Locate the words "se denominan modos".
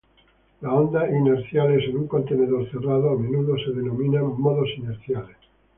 3.63-4.67